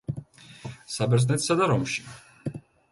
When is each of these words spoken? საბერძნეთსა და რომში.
საბერძნეთსა 0.95 1.59
და 1.61 1.71
რომში. 1.75 2.11